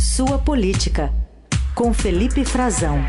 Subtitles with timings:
[0.00, 1.12] Sua Política,
[1.74, 3.04] com Felipe Frazão.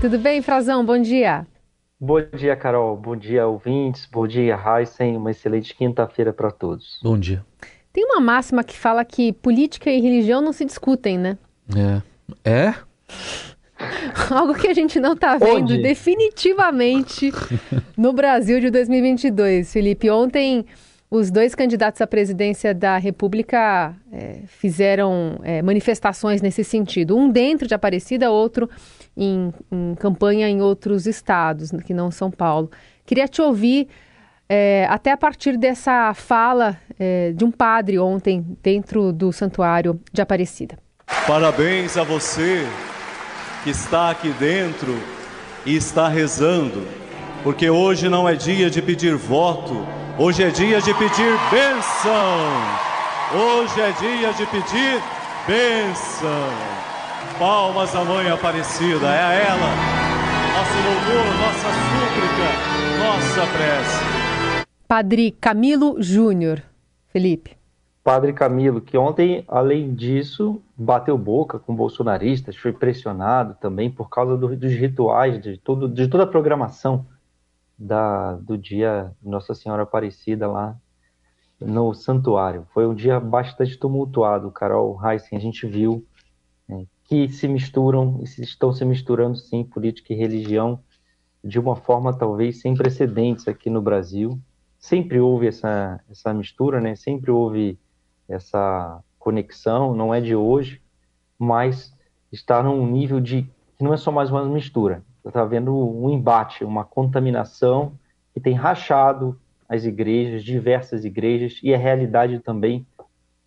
[0.00, 0.86] Tudo bem, Frazão?
[0.86, 1.44] Bom dia.
[2.00, 2.96] Bom dia, Carol.
[2.96, 4.06] Bom dia, ouvintes.
[4.06, 5.16] Bom dia, Heisen.
[5.16, 7.00] Uma excelente quinta-feira para todos.
[7.02, 7.44] Bom dia.
[7.92, 11.36] Tem uma máxima que fala que política e religião não se discutem, né?
[12.44, 12.48] É.
[12.48, 12.74] É?
[14.30, 15.82] Algo que a gente não está vendo Onde?
[15.82, 17.32] definitivamente
[17.98, 19.72] no Brasil de 2022.
[19.72, 20.64] Felipe, ontem
[21.12, 27.14] os dois candidatos à presidência da República é, fizeram é, manifestações nesse sentido.
[27.14, 28.70] Um dentro de Aparecida, outro
[29.14, 32.70] em, em, campanha em outros estados, que não São Paulo.
[33.04, 33.88] Queria te ouvir
[34.48, 40.22] é, até a partir dessa fala é, de um padre ontem dentro do santuário de
[40.22, 40.78] Aparecida.
[41.26, 42.66] Parabéns a você
[43.62, 44.96] que está aqui dentro
[45.66, 46.86] e está rezando,
[47.44, 49.86] porque hoje não é dia de pedir voto,
[50.18, 52.38] hoje é dia de pedir bênção.
[53.34, 55.00] Hoje é dia de pedir
[55.46, 56.48] bênção.
[57.38, 59.70] Palmas à Mãe Aparecida, é a ela,
[60.54, 62.48] nosso louvor, nossa súplica,
[62.98, 64.66] nossa prece.
[64.86, 66.62] Padre Camilo Júnior.
[67.08, 67.56] Felipe.
[68.04, 74.36] Padre Camilo, que ontem, além disso, bateu boca com bolsonaristas, foi pressionado também por causa
[74.36, 77.06] do, dos rituais, de, todo, de toda a programação
[77.78, 80.76] da, do dia Nossa Senhora Aparecida lá
[81.60, 82.66] no santuário.
[82.72, 86.04] Foi um dia bastante tumultuado, Carol Heissen, a gente viu
[86.68, 90.80] né, que se misturam, estão se misturando sim, política e religião,
[91.44, 94.38] de uma forma talvez sem precedentes aqui no Brasil.
[94.78, 96.94] Sempre houve essa, essa mistura, né?
[96.96, 97.78] sempre houve
[98.28, 100.80] essa conexão, não é de hoje,
[101.38, 101.96] mas
[102.30, 103.42] está num nível de
[103.76, 107.92] que não é só mais uma mistura, está havendo um embate, uma contaminação
[108.34, 112.86] que tem rachado as igrejas, diversas igrejas, e a realidade também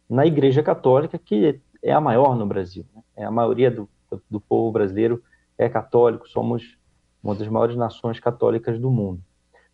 [0.09, 2.85] na Igreja Católica, que é a maior no Brasil.
[2.95, 3.01] Né?
[3.17, 3.89] É a maioria do,
[4.29, 5.21] do povo brasileiro
[5.57, 6.77] é católico, somos
[7.23, 9.21] uma das maiores nações católicas do mundo.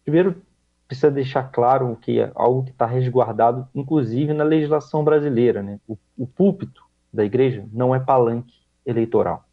[0.03, 0.42] Primeiro,
[0.88, 5.62] precisa deixar claro que é algo que está resguardado, inclusive na legislação brasileira.
[5.62, 5.80] Né?
[5.88, 6.84] O, o, púlpito
[7.14, 8.53] da igreja não é palanque
[8.86, 9.46] eleitoral.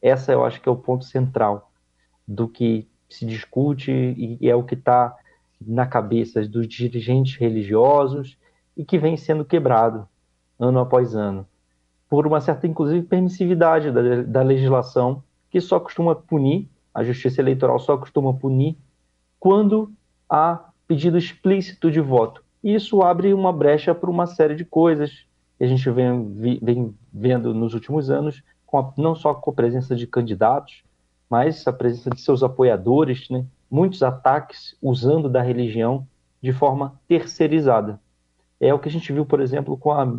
[0.00, 1.71] Essa eu acho que é o ponto central
[2.26, 5.16] do que se discute e, é o que está
[5.60, 8.36] na cabeça dos dirigentes religiosos
[8.76, 10.08] e que vem sendo quebrado
[10.58, 11.46] ano após ano
[12.12, 17.78] por uma certa, inclusive, permissividade da, da legislação que só costuma punir, a justiça eleitoral
[17.78, 18.76] só costuma punir
[19.40, 19.90] quando
[20.28, 22.44] há pedido explícito de voto.
[22.62, 25.24] E isso abre uma brecha para uma série de coisas
[25.56, 29.96] que a gente vem, vem vendo nos últimos anos, a, não só com a presença
[29.96, 30.84] de candidatos,
[31.32, 33.46] mas a presença de seus apoiadores, né?
[33.70, 36.06] muitos ataques usando da religião
[36.42, 37.98] de forma terceirizada.
[38.60, 40.14] É o que a gente viu, por exemplo, com a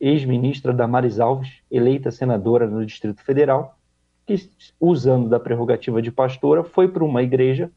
[0.00, 3.76] ex-ministra Damares Alves, eleita senadora no Distrito Federal,
[4.26, 4.36] que,
[4.80, 7.70] usando da prerrogativa de pastora, foi para uma igreja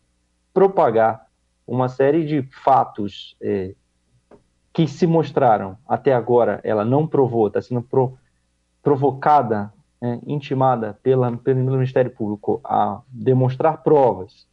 [0.53, 1.27] propagar
[1.67, 3.75] uma série de fatos é,
[4.71, 8.17] que se mostraram até agora, ela não provou, está sendo pro,
[8.81, 14.47] provocada, é, intimada pela, pelo Ministério Público a demonstrar provas,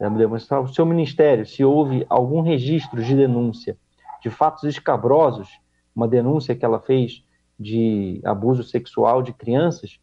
[0.00, 3.76] a demonstrar o seu ministério, se houve algum registro de denúncia
[4.22, 5.48] de fatos escabrosos,
[5.94, 7.24] uma denúncia que ela fez
[7.58, 9.98] de abuso sexual de crianças,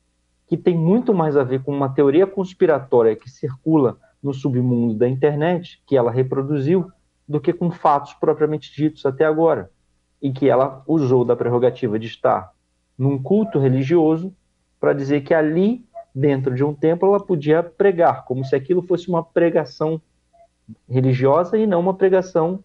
[0.47, 5.07] que tem muito mais a ver com uma teoria conspiratória que circula no submundo da
[5.07, 6.91] internet, que ela reproduziu,
[7.27, 9.69] do que com fatos propriamente ditos até agora.
[10.21, 12.51] E que ela usou da prerrogativa de estar
[12.97, 14.35] num culto religioso
[14.79, 19.09] para dizer que ali, dentro de um templo, ela podia pregar, como se aquilo fosse
[19.09, 20.01] uma pregação
[20.87, 22.63] religiosa e não uma pregação,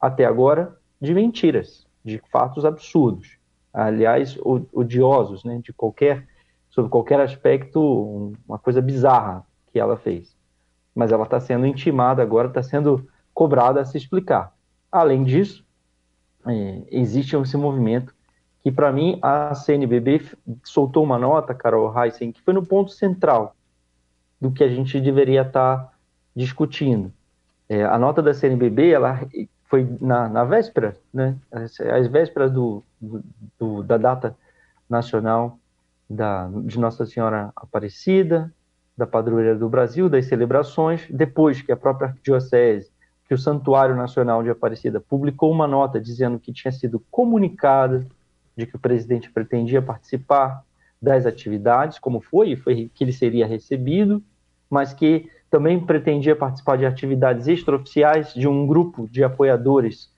[0.00, 3.38] até agora, de mentiras, de fatos absurdos.
[3.72, 4.38] Aliás,
[4.72, 6.26] odiosos, né, de qualquer,
[6.70, 10.36] sobre qualquer aspecto, uma coisa bizarra que ela fez
[10.96, 14.56] mas ela está sendo intimada agora, está sendo cobrada a se explicar.
[14.90, 15.62] Além disso,
[16.46, 18.15] é, existe esse movimento
[18.66, 20.22] que, para mim, a CNBB
[20.64, 23.54] soltou uma nota, Carol Heissen, que foi no ponto central
[24.40, 25.92] do que a gente deveria estar tá
[26.34, 27.12] discutindo.
[27.68, 29.20] É, a nota da CNBB, ela
[29.66, 33.22] foi na, na véspera, né, às vésperas do, do,
[33.56, 34.36] do, da data
[34.90, 35.60] nacional
[36.10, 38.52] da, de Nossa Senhora Aparecida,
[38.98, 42.90] da Padroeira do Brasil, das celebrações, depois que a própria Diocese,
[43.28, 48.04] que o Santuário Nacional de Aparecida publicou uma nota dizendo que tinha sido comunicada
[48.56, 50.64] de que o presidente pretendia participar
[51.00, 54.22] das atividades, como foi, foi que ele seria recebido,
[54.70, 60.10] mas que também pretendia participar de atividades extraoficiais de um grupo de apoiadores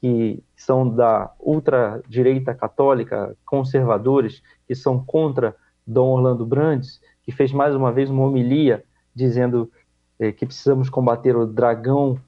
[0.00, 5.54] que são da ultradireita católica, conservadores, que são contra
[5.86, 8.82] Dom Orlando Brandes, que fez mais uma vez uma homilia
[9.14, 9.70] dizendo
[10.18, 12.18] eh, que precisamos combater o dragão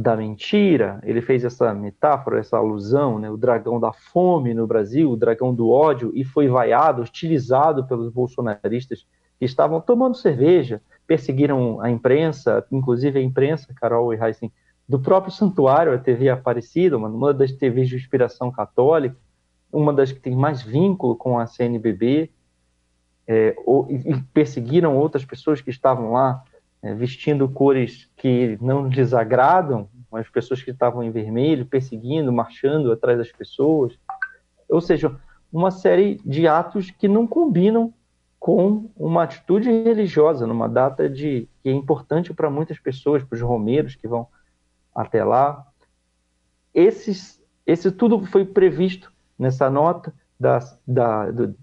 [0.00, 0.98] da mentira.
[1.02, 3.30] Ele fez essa metáfora, essa alusão, né?
[3.30, 8.10] o dragão da fome no Brasil, o dragão do ódio, e foi vaiado, hostilizado pelos
[8.10, 9.06] bolsonaristas
[9.38, 14.50] que estavam tomando cerveja, perseguiram a imprensa, inclusive a imprensa, Carol e Heisen,
[14.88, 19.16] do próprio santuário, a TV Aparecida, uma das TVs de inspiração católica,
[19.70, 22.30] uma das que tem mais vínculo com a CNBB,
[23.28, 26.42] é, ou, e perseguiram outras pessoas que estavam lá
[26.82, 33.18] vestindo cores que não lhes agradam, as pessoas que estavam em vermelho, perseguindo, marchando atrás
[33.18, 33.98] das pessoas.
[34.68, 35.14] Ou seja,
[35.52, 37.92] uma série de atos que não combinam
[38.38, 43.42] com uma atitude religiosa, numa data de, que é importante para muitas pessoas, para os
[43.42, 44.26] romeiros que vão
[44.94, 45.66] até lá.
[46.72, 51.54] Esses, esse tudo foi previsto nessa nota da, da, do,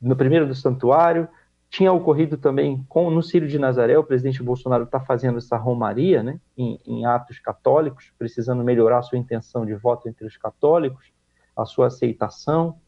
[0.00, 1.26] no primeiro do santuário,
[1.68, 6.22] tinha ocorrido também com, no Círio de Nazaré, o presidente Bolsonaro está fazendo essa romaria
[6.22, 11.12] né, em, em, atos católicos, precisando melhorar sua intenção de voto entre os católicos,
[11.56, 12.78] a sua aceitação.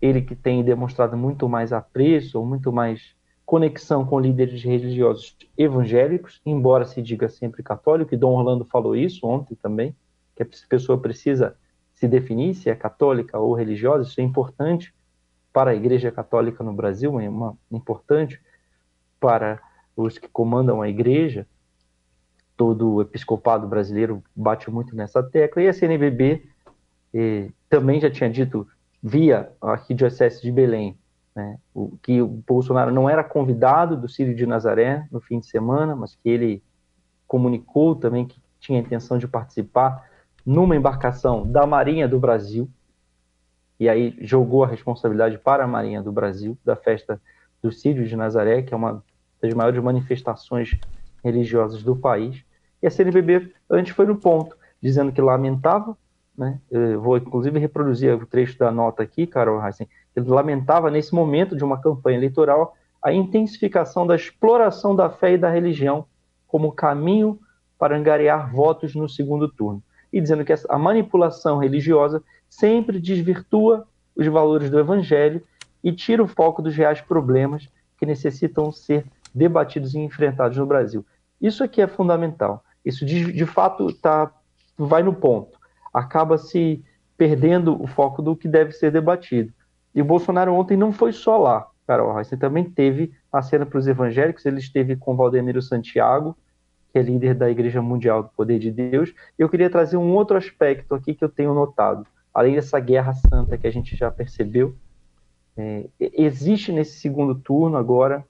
[0.00, 3.14] Ele que tem demonstrado muito mais apreço, muito mais
[3.46, 9.26] conexão com líderes religiosos evangélicos, embora se diga sempre católico, e Dom Orlando falou isso
[9.26, 9.94] ontem também,
[10.34, 11.56] que a pessoa precisa
[11.92, 14.92] se definir se é católica ou religiosa, isso é importante
[15.52, 18.40] para a Igreja Católica no Brasil, é uma, importante
[19.20, 19.60] para
[19.96, 21.46] os que comandam a Igreja.
[22.56, 25.62] Todo o episcopado brasileiro bate muito nessa tecla.
[25.62, 26.46] E a CNBB
[27.14, 28.66] eh, também já tinha dito,
[29.02, 30.96] via a Arquidiocese de Belém,
[31.34, 35.46] né, o, que o Bolsonaro não era convidado do Círio de Nazaré no fim de
[35.46, 36.62] semana, mas que ele
[37.26, 40.06] comunicou também que tinha a intenção de participar
[40.44, 42.68] numa embarcação da Marinha do Brasil,
[43.78, 47.20] e aí jogou a responsabilidade para a Marinha do Brasil, da festa
[47.62, 49.02] do Círio de Nazaré, que é uma
[49.40, 50.78] das maiores manifestações
[51.22, 52.44] religiosas do país.
[52.82, 55.96] E a CNBB antes foi no ponto, dizendo que lamentava,
[56.36, 56.58] né?
[56.70, 61.56] Eu vou inclusive reproduzir o trecho da nota aqui, Carol Heisen, ele lamentava nesse momento
[61.56, 66.06] de uma campanha eleitoral a intensificação da exploração da fé e da religião
[66.46, 67.38] como caminho
[67.78, 69.82] para angariar votos no segundo turno.
[70.12, 72.22] E dizendo que a manipulação religiosa
[72.52, 75.42] sempre desvirtua os valores do evangelho
[75.82, 77.66] e tira o foco dos reais problemas
[77.96, 81.04] que necessitam ser debatidos e enfrentados no Brasil.
[81.40, 82.62] Isso aqui é fundamental.
[82.84, 84.30] Isso de, de fato tá,
[84.76, 85.58] vai no ponto.
[85.94, 86.84] Acaba se
[87.16, 89.50] perdendo o foco do que deve ser debatido.
[89.94, 93.78] E o Bolsonaro ontem não foi só lá, Carol Reis, também teve a cena para
[93.78, 96.36] os evangélicos, ele esteve com Valdemiro Santiago,
[96.92, 99.14] que é líder da Igreja Mundial do Poder de Deus.
[99.38, 103.58] Eu queria trazer um outro aspecto aqui que eu tenho notado além dessa guerra santa
[103.58, 104.74] que a gente já percebeu,
[105.56, 108.24] é, existe nesse segundo turno agora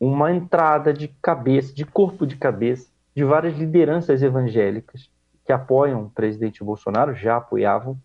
[0.00, 5.10] uma entrada de cabeça, de corpo de cabeça, de várias lideranças evangélicas
[5.44, 7.98] que apoiam o presidente Bolsonaro, já apoiavam,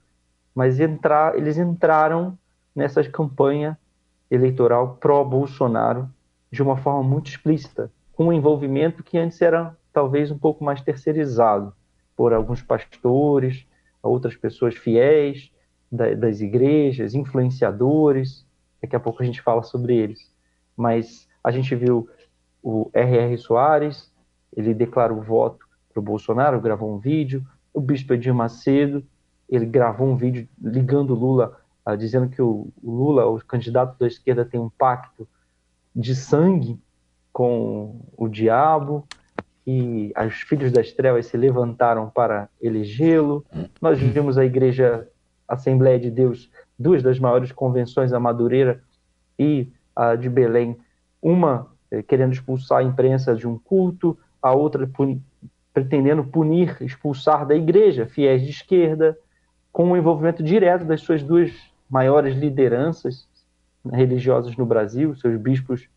[0.53, 2.37] mas entrar, eles entraram
[2.75, 3.77] nessa campanha
[4.29, 6.09] eleitoral pró-Bolsonaro
[6.51, 10.81] de uma forma muito explícita, com um envolvimento que antes era talvez um pouco mais
[10.81, 11.73] terceirizado
[12.15, 13.66] por alguns pastores,
[14.07, 15.51] outras pessoas fiéis
[15.91, 18.45] da, das igrejas, influenciadores.
[18.81, 20.31] Daqui a pouco a gente fala sobre eles.
[20.75, 22.09] Mas a gente viu
[22.61, 23.37] o R.R.
[23.37, 24.11] Soares,
[24.55, 27.45] ele declara o voto para o Bolsonaro, gravou um vídeo.
[27.73, 29.03] O bispo Edir Macedo,
[29.49, 34.07] ele gravou um vídeo ligando Lula, uh, dizendo que o, o Lula, o candidato da
[34.07, 35.27] esquerda, tem um pacto
[35.95, 36.79] de sangue
[37.31, 39.07] com o diabo
[39.67, 43.45] e os filhos das trevas se levantaram para elegê-lo.
[43.81, 45.05] Nós vimos a Igreja
[45.45, 48.81] Assembleia de Deus, duas das maiores convenções, a Madureira
[49.37, 50.77] e a de Belém,
[51.21, 55.19] uma eh, querendo expulsar a imprensa de um culto, a outra pun
[55.73, 59.17] pretendendo punir, expulsar da igreja fiéis de esquerda,
[59.71, 61.51] com o envolvimento direto das suas duas
[61.89, 63.27] maiores lideranças
[63.91, 65.87] religiosas no Brasil, seus bispos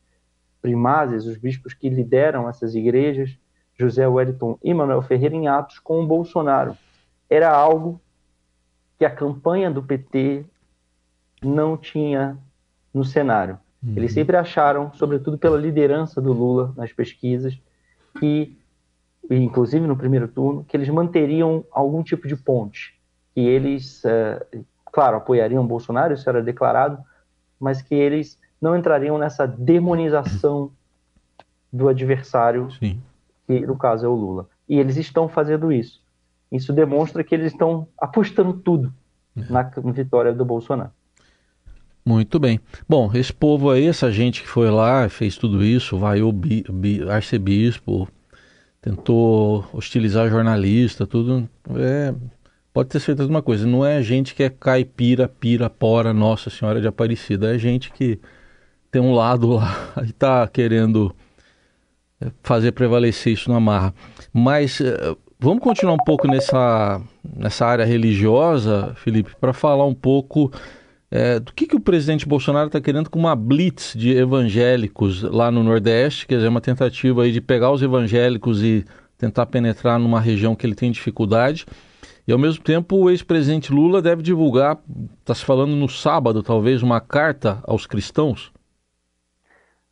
[0.61, 3.39] primazes, os bispos que lideram essas igrejas.
[3.81, 6.77] José Wellington e Manuel Ferreira em atos com o Bolsonaro.
[7.29, 8.01] Era algo
[8.99, 10.45] que a campanha do PT
[11.43, 12.37] não tinha
[12.93, 13.59] no cenário.
[13.83, 13.95] Uhum.
[13.97, 17.59] Eles sempre acharam, sobretudo pela liderança do Lula nas pesquisas,
[18.19, 18.59] que,
[19.31, 22.95] inclusive no primeiro turno, que eles manteriam algum tipo de ponte,
[23.35, 24.47] que eles, é,
[24.93, 26.99] claro, apoiariam Bolsonaro, isso era declarado,
[27.59, 30.71] mas que eles não entrariam nessa demonização
[31.73, 33.01] do adversário Sim
[33.59, 34.49] que no caso é o Lula.
[34.69, 36.01] E eles estão fazendo isso.
[36.53, 38.93] Isso demonstra que eles estão apostando tudo
[39.49, 40.91] na vitória do Bolsonaro.
[42.05, 42.61] Muito bem.
[42.89, 46.35] Bom, esse povo aí, essa gente que foi lá, fez tudo isso, vaiou
[47.09, 48.09] arcebispo,
[48.81, 51.49] tentou hostilizar jornalista, tudo.
[51.77, 52.15] É,
[52.73, 56.51] pode ter certeza de uma coisa, não é gente que é caipira, pira, pora, Nossa
[56.51, 58.19] Senhora de Aparecida, é gente que
[58.91, 61.30] tem um lado lá e está querendo é,
[62.43, 63.95] fazer prevalecer isso na marra.
[64.33, 70.53] Mas é, vamos continuar um pouco nessa, nessa área religiosa, Felipe, para falar um pouco
[71.11, 75.51] é, do que, que o presidente Bolsonaro está querendo com uma blitz de evangélicos lá
[75.51, 78.85] no Nordeste, quer dizer, uma tentativa aí de pegar os evangélicos e
[79.19, 81.67] tentar penetrar numa região que ele tem dificuldade.
[82.29, 84.79] E ao mesmo tempo o ex-presidente Lula deve divulgar,
[85.21, 88.53] está se falando no sábado talvez, uma carta aos cristãos.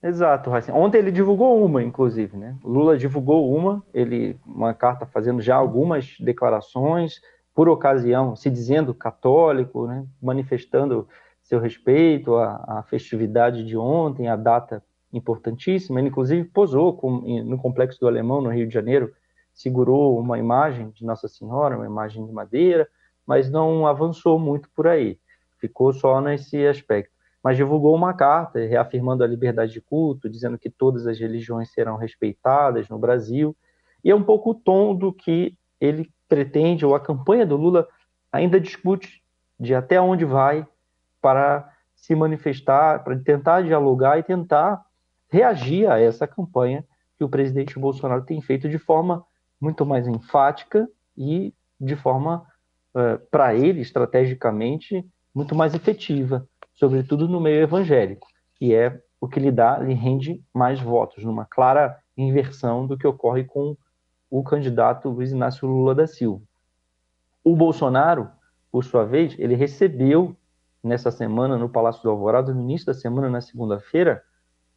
[0.02, 0.72] Exato, Raíssa.
[0.72, 2.56] Ontem ele divulgou uma, inclusive, né?
[2.62, 7.20] Lula divulgou uma, ele uma carta fazendo já algumas declarações,
[7.58, 11.08] por ocasião, se dizendo católico, né, manifestando
[11.42, 14.80] seu respeito à, à, festividade de ontem, a data
[15.12, 15.98] importantíssima.
[15.98, 17.10] Ele, inclusive, posou com,
[17.44, 19.12] no Complexo do Alemão, no Rio de Janeiro,
[19.52, 22.88] segurou uma imagem de Nossa Senhora, uma imagem de madeira,
[23.26, 25.18] mas não avançou muito por aí.
[25.58, 27.17] Ficou só nesse aspecto.
[27.42, 31.97] Mas divulgou uma carta reafirmando a liberdade de culto, dizendo que todas as religiões serão
[31.97, 33.57] respeitadas no Brasil.
[34.02, 37.88] E é um pouco o tom do que ele pretende, ou a campanha do Lula
[38.33, 39.23] ainda discute
[39.59, 40.66] de até onde vai
[41.21, 44.85] para se manifestar, para tentar dialogar e tentar
[45.30, 46.85] reagir a essa campanha
[47.16, 49.25] que o presidente Bolsonaro tem feito de forma
[49.61, 52.47] muito mais enfática e de forma,
[52.95, 55.04] uh, para ele, estrategicamente,
[55.35, 56.47] muito mais efetiva,
[56.78, 61.44] sobretudo no meio evangélico, que é o que lhe dá, lhe rende mais votos, numa
[61.44, 63.76] clara inversão do que ocorre com
[64.30, 66.40] o candidato Luiz Inácio Lula da Silva.
[67.42, 68.30] O Bolsonaro,
[68.70, 70.37] por sua vez, ele recebeu
[70.82, 74.23] nessa semana no Palácio do Alvorada, no início da semana, na segunda-feira,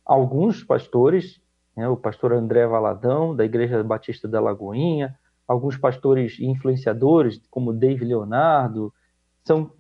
[0.04, 1.40] alguns pastores,
[1.78, 5.16] né, o pastor André Valadão, da Igreja Batista da Lagoinha,
[5.48, 8.92] alguns pastores influenciadores, como Dave Leonardo,
[9.44, 9.72] são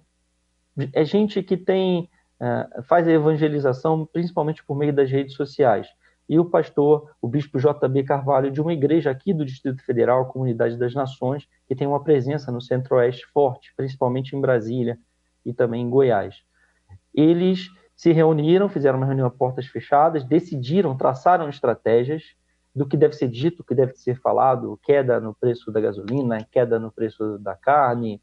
[0.93, 2.09] é gente que tem
[2.41, 5.87] uh, faz a evangelização principalmente por meio das redes sociais
[6.31, 10.77] e o pastor, o bispo JB Carvalho, de uma igreja aqui do Distrito Federal, Comunidade
[10.77, 14.97] das Nações, que tem uma presença no Centro-Oeste forte, principalmente em Brasília
[15.45, 16.37] e também em Goiás.
[17.13, 17.67] Eles
[17.97, 22.23] se reuniram, fizeram uma reunião a portas fechadas, decidiram, traçaram estratégias
[22.73, 26.47] do que deve ser dito, o que deve ser falado, queda no preço da gasolina,
[26.49, 28.21] queda no preço da carne,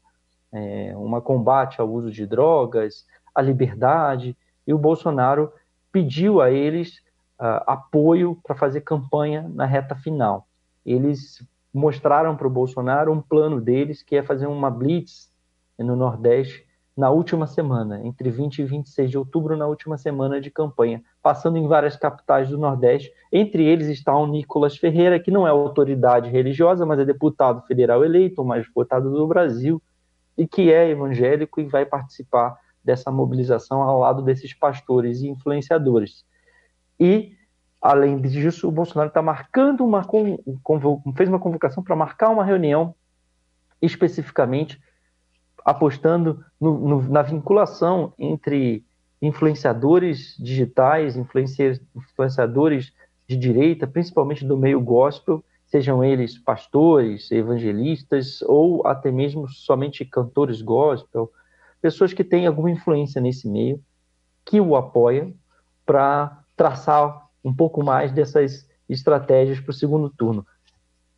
[0.51, 3.05] é, uma combate ao uso de drogas,
[3.39, 4.35] a liberdade,
[4.67, 5.51] e o Bolsonaro
[5.91, 6.97] pediu a eles
[7.39, 10.45] uh, apoio para fazer campanha na reta final.
[10.85, 11.41] Eles
[11.73, 15.31] mostraram para o Bolsonaro um plano deles que é fazer uma blitz
[15.77, 16.67] no Nordeste
[16.97, 21.57] na última semana, entre 20 e 26 de outubro, na última semana de campanha, passando
[21.57, 23.09] em várias capitais do Nordeste.
[23.31, 28.03] Entre eles está o Nicolas Ferreira, que não é autoridade religiosa, mas é deputado federal
[28.03, 29.81] eleito, o mais votado do Brasil,
[30.37, 32.57] e que é evangélico e vai participar
[32.89, 36.25] dessa mobilização ao lado desses pastores e influenciadores.
[36.99, 37.35] E,
[37.79, 40.03] além disso, o Bolsonaro está marcando uma.
[41.15, 42.95] fez uma convocação para marcar uma reunião
[43.79, 44.81] especificamente
[45.63, 48.83] apostando no, no, na vinculação entre
[49.21, 52.91] influenciadores digitais, influenciadores
[53.27, 60.63] de direita, principalmente do meio gospel, sejam eles pastores, evangelistas ou até mesmo somente cantores
[60.63, 61.31] gospel,
[61.81, 63.81] pessoas que têm alguma influência nesse meio,
[64.45, 65.33] que o apoiam
[65.85, 70.45] para traçar um pouco mais dessas estratégias para o segundo turno,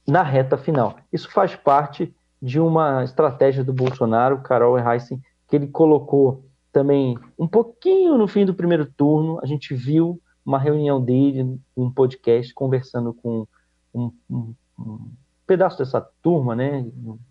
[0.07, 0.97] na reta final.
[1.11, 7.47] Isso faz parte de uma estratégia do Bolsonaro, Carol Heissen, que ele colocou também um
[7.47, 9.39] pouquinho no fim do primeiro turno.
[9.41, 13.47] A gente viu uma reunião dele, um podcast, conversando com
[13.93, 15.11] um, um, um
[15.45, 16.85] pedaço dessa turma, né?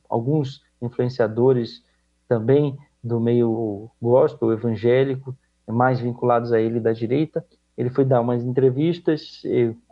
[0.08, 1.82] Alguns influenciadores
[2.28, 7.45] também do meio gospel, evangélico, mais vinculados a ele da direita,
[7.76, 9.42] ele foi dar umas entrevistas,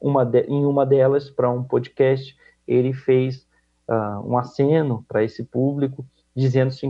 [0.01, 2.37] uma de, em uma delas, para um podcast,
[2.67, 3.47] ele fez
[3.89, 6.05] uh, um aceno para esse público,
[6.37, 6.87] dizendo-se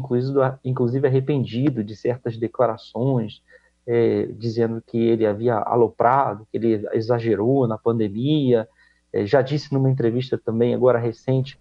[0.65, 3.43] inclusive arrependido de certas declarações,
[3.87, 8.69] é, dizendo que ele havia aloprado, que ele exagerou na pandemia.
[9.11, 11.59] É, já disse numa entrevista também, agora recente,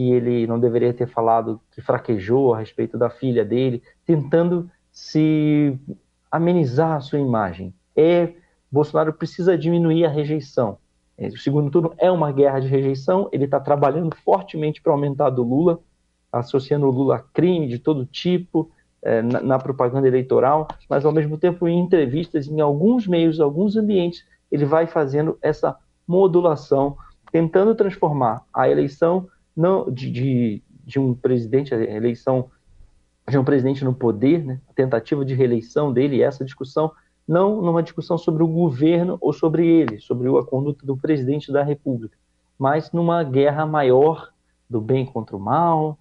[0.00, 5.78] que ele não deveria ter falado, que fraquejou a respeito da filha dele, tentando se
[6.30, 7.74] amenizar a sua imagem.
[7.94, 8.32] É
[8.72, 10.78] Bolsonaro precisa diminuir a rejeição.
[11.18, 15.28] É, o segundo turno é uma guerra de rejeição, ele está trabalhando fortemente para aumentar
[15.28, 15.78] do Lula,
[16.32, 18.70] associando o Lula a crime de todo tipo
[19.02, 23.76] é, na, na, propaganda eleitoral, mas ao mesmo tempo em entrevistas, em alguns meios, alguns
[23.76, 25.76] ambientes, ele vai fazendo essa
[26.08, 26.96] modulação,
[27.30, 29.28] tentando transformar a eleição
[29.60, 32.50] não de, de, de um presidente, a eleição
[33.28, 36.90] de um presidente no poder, né, a tentativa de reeleição dele, essa discussão,
[37.28, 41.62] não numa discussão sobre o governo ou sobre ele, sobre a conduta do presidente da
[41.62, 42.16] República,
[42.58, 44.32] mas numa guerra maior
[44.68, 45.98] do bem contra o mal,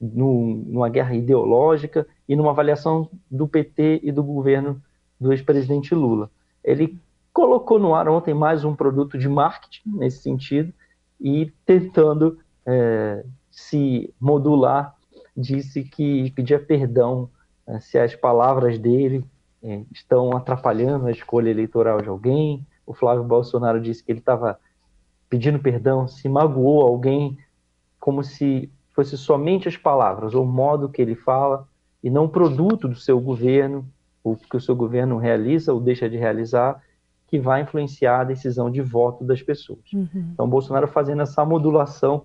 [0.00, 4.82] numa guerra ideológica e numa avaliação do PT e do governo
[5.20, 6.30] do ex-presidente Lula.
[6.64, 6.98] Ele
[7.32, 10.72] colocou no ar ontem mais um produto de marketing nesse sentido
[11.20, 14.94] e tentando é, se modular,
[15.36, 17.28] disse que pedia perdão
[17.66, 19.24] é, se as palavras dele
[19.62, 22.66] é, estão atrapalhando a escolha eleitoral de alguém.
[22.86, 24.58] O Flávio Bolsonaro disse que ele estava
[25.28, 27.38] pedindo perdão se magoou alguém,
[27.98, 31.66] como se fosse somente as palavras ou o modo que ele fala
[32.02, 33.86] e não o produto do seu governo,
[34.22, 36.82] o que o seu governo realiza ou deixa de realizar,
[37.28, 39.90] que vai influenciar a decisão de voto das pessoas.
[39.92, 40.30] Uhum.
[40.32, 42.24] Então, Bolsonaro fazendo essa modulação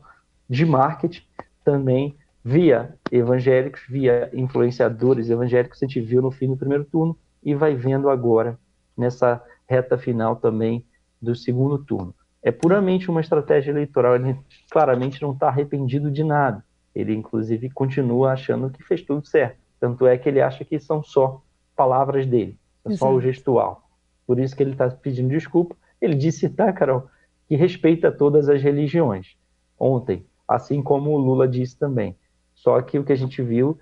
[0.49, 1.23] de marketing
[1.63, 7.53] também via evangélicos, via influenciadores evangélicos, a gente viu no fim do primeiro turno e
[7.53, 8.57] vai vendo agora
[8.95, 10.85] nessa reta final também
[11.21, 12.13] do segundo turno
[12.47, 14.15] é puramente uma estratégia eleitoral.
[14.15, 14.37] Ele
[14.71, 16.63] claramente não está arrependido de nada.
[16.95, 19.57] Ele, inclusive, continua achando que fez tudo certo.
[19.79, 21.41] Tanto é que ele acha que são só
[21.75, 23.83] palavras dele, é só o gestual.
[24.25, 25.75] Por isso que ele está pedindo desculpa.
[26.01, 27.07] Ele disse, tá, Carol,
[27.47, 29.35] que respeita todas as religiões.
[29.77, 32.15] Ontem, assim como o Lula disse também.
[32.55, 33.77] Só que o que a gente viu,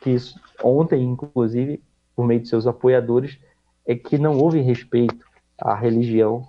[0.00, 1.82] que isso, ontem, inclusive,
[2.14, 3.38] por meio de seus apoiadores,
[3.84, 5.24] é que não houve respeito
[5.58, 6.46] à religião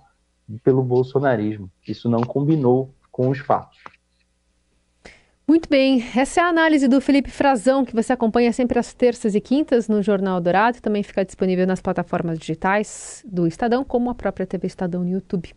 [0.64, 1.70] pelo bolsonarismo.
[1.86, 3.78] Isso não combinou com os fatos.
[5.46, 9.34] Muito bem, essa é a análise do Felipe Frazão, que você acompanha sempre às terças
[9.34, 14.14] e quintas no Jornal Dourado, também fica disponível nas plataformas digitais do Estadão, como a
[14.14, 15.54] própria TV Estadão no YouTube.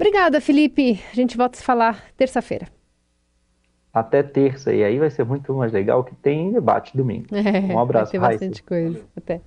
[0.00, 0.98] Obrigada, Felipe.
[1.12, 2.68] A gente volta a se falar terça-feira.
[3.92, 7.26] Até terça, e aí vai ser muito mais legal que tem debate domingo.
[7.36, 9.04] É, um abraço, vai ter bastante coisa.
[9.14, 9.42] Até.